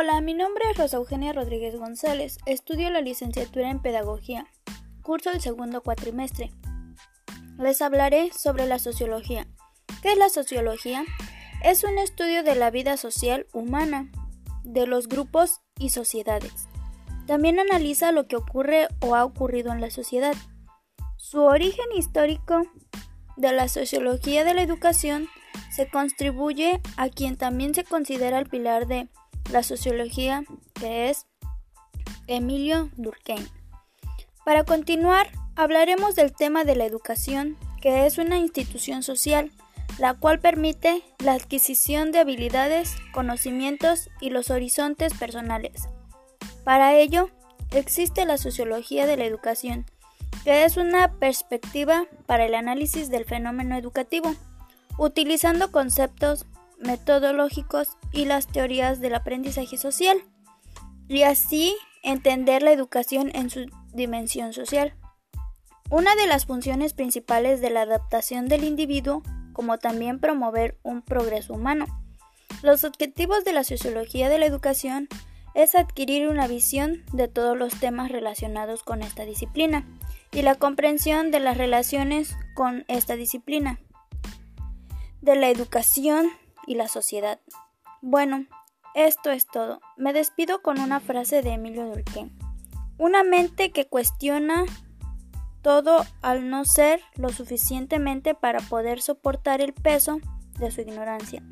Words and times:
Hola, 0.00 0.20
mi 0.20 0.32
nombre 0.32 0.62
es 0.70 0.76
Rosa 0.76 0.98
Eugenia 0.98 1.32
Rodríguez 1.32 1.74
González. 1.74 2.38
Estudio 2.46 2.88
la 2.88 3.00
licenciatura 3.00 3.68
en 3.68 3.82
Pedagogía. 3.82 4.46
Curso 5.02 5.32
el 5.32 5.40
segundo 5.40 5.82
cuatrimestre. 5.82 6.52
Les 7.58 7.82
hablaré 7.82 8.30
sobre 8.32 8.66
la 8.66 8.78
sociología. 8.78 9.48
¿Qué 10.00 10.12
es 10.12 10.16
la 10.16 10.28
sociología? 10.28 11.04
Es 11.64 11.82
un 11.82 11.98
estudio 11.98 12.44
de 12.44 12.54
la 12.54 12.70
vida 12.70 12.96
social 12.96 13.48
humana, 13.52 14.08
de 14.62 14.86
los 14.86 15.08
grupos 15.08 15.62
y 15.80 15.88
sociedades. 15.88 16.68
También 17.26 17.58
analiza 17.58 18.12
lo 18.12 18.28
que 18.28 18.36
ocurre 18.36 18.86
o 19.00 19.16
ha 19.16 19.24
ocurrido 19.24 19.72
en 19.72 19.80
la 19.80 19.90
sociedad. 19.90 20.36
Su 21.16 21.40
origen 21.40 21.86
histórico 21.96 22.62
de 23.36 23.50
la 23.50 23.66
sociología 23.66 24.44
de 24.44 24.54
la 24.54 24.62
educación 24.62 25.26
se 25.72 25.90
contribuye 25.90 26.80
a 26.96 27.08
quien 27.08 27.36
también 27.36 27.74
se 27.74 27.82
considera 27.82 28.38
el 28.38 28.48
pilar 28.48 28.86
de 28.86 29.08
la 29.50 29.62
sociología, 29.62 30.44
que 30.74 31.10
es 31.10 31.26
Emilio 32.26 32.90
Durkheim. 32.96 33.46
Para 34.44 34.64
continuar, 34.64 35.30
hablaremos 35.56 36.14
del 36.14 36.32
tema 36.32 36.64
de 36.64 36.76
la 36.76 36.84
educación, 36.84 37.56
que 37.80 38.06
es 38.06 38.18
una 38.18 38.38
institución 38.38 39.02
social, 39.02 39.50
la 39.98 40.14
cual 40.14 40.38
permite 40.38 41.02
la 41.18 41.32
adquisición 41.32 42.12
de 42.12 42.20
habilidades, 42.20 42.96
conocimientos 43.12 44.10
y 44.20 44.30
los 44.30 44.50
horizontes 44.50 45.14
personales. 45.14 45.88
Para 46.64 46.94
ello, 46.94 47.30
existe 47.72 48.24
la 48.24 48.38
sociología 48.38 49.06
de 49.06 49.16
la 49.16 49.24
educación, 49.24 49.86
que 50.44 50.64
es 50.64 50.76
una 50.76 51.14
perspectiva 51.18 52.06
para 52.26 52.46
el 52.46 52.54
análisis 52.54 53.10
del 53.10 53.24
fenómeno 53.24 53.76
educativo, 53.76 54.34
utilizando 54.98 55.72
conceptos 55.72 56.46
metodológicos 56.80 57.96
y 58.12 58.24
las 58.24 58.46
teorías 58.46 59.00
del 59.00 59.14
aprendizaje 59.14 59.78
social, 59.78 60.18
y 61.08 61.22
así 61.22 61.76
entender 62.02 62.62
la 62.62 62.72
educación 62.72 63.30
en 63.34 63.50
su 63.50 63.66
dimensión 63.92 64.52
social. 64.52 64.94
Una 65.90 66.14
de 66.16 66.26
las 66.26 66.46
funciones 66.46 66.92
principales 66.92 67.60
de 67.60 67.70
la 67.70 67.82
adaptación 67.82 68.46
del 68.46 68.64
individuo, 68.64 69.22
como 69.52 69.78
también 69.78 70.20
promover 70.20 70.78
un 70.82 71.02
progreso 71.02 71.54
humano. 71.54 71.86
Los 72.62 72.84
objetivos 72.84 73.44
de 73.44 73.52
la 73.52 73.64
sociología 73.64 74.28
de 74.28 74.38
la 74.38 74.46
educación 74.46 75.08
es 75.54 75.74
adquirir 75.74 76.28
una 76.28 76.46
visión 76.46 77.04
de 77.12 77.26
todos 77.26 77.56
los 77.56 77.74
temas 77.80 78.12
relacionados 78.12 78.82
con 78.82 79.02
esta 79.02 79.24
disciplina 79.24 79.86
y 80.30 80.42
la 80.42 80.54
comprensión 80.54 81.30
de 81.30 81.40
las 81.40 81.56
relaciones 81.56 82.36
con 82.54 82.84
esta 82.88 83.16
disciplina, 83.16 83.80
de 85.20 85.36
la 85.36 85.48
educación 85.48 86.30
y 86.68 86.74
la 86.74 86.86
sociedad. 86.86 87.40
Bueno, 88.02 88.46
esto 88.94 89.30
es 89.30 89.46
todo. 89.46 89.80
Me 89.96 90.12
despido 90.12 90.62
con 90.62 90.78
una 90.78 91.00
frase 91.00 91.42
de 91.42 91.54
Emilio 91.54 91.86
Durkheim. 91.86 92.38
Una 92.98 93.24
mente 93.24 93.72
que 93.72 93.88
cuestiona 93.88 94.64
todo 95.62 96.04
al 96.22 96.50
no 96.50 96.64
ser 96.64 97.00
lo 97.16 97.30
suficientemente 97.30 98.34
para 98.34 98.60
poder 98.60 99.00
soportar 99.00 99.60
el 99.60 99.72
peso 99.72 100.20
de 100.58 100.70
su 100.70 100.82
ignorancia. 100.82 101.42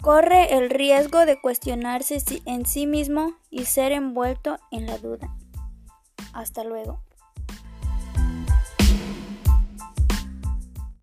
Corre 0.00 0.56
el 0.56 0.70
riesgo 0.70 1.24
de 1.26 1.40
cuestionarse 1.40 2.22
en 2.46 2.66
sí 2.66 2.86
mismo 2.86 3.34
y 3.50 3.66
ser 3.66 3.92
envuelto 3.92 4.58
en 4.70 4.86
la 4.86 4.98
duda. 4.98 5.34
Hasta 6.32 6.64
luego. 6.64 7.02